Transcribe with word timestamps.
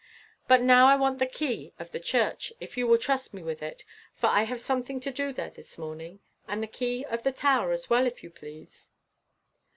"But 0.47 0.63
now 0.63 0.87
I 0.87 0.95
want 0.95 1.19
the 1.19 1.27
key 1.27 1.73
of 1.77 1.91
the 1.91 1.99
church, 1.99 2.51
if 2.59 2.75
you 2.75 2.87
will 2.87 2.97
trust 2.97 3.35
me 3.35 3.43
with 3.43 3.61
it, 3.61 3.83
for 4.15 4.25
I 4.29 4.45
have 4.45 4.59
something 4.59 4.99
to 4.99 5.11
do 5.11 5.31
there 5.31 5.51
this 5.51 5.77
morning; 5.77 6.21
and 6.47 6.63
the 6.63 6.65
key 6.65 7.05
of 7.05 7.21
the 7.21 7.31
tower 7.31 7.71
as 7.71 7.87
well, 7.87 8.07
if 8.07 8.23
you 8.23 8.31
please." 8.31 8.87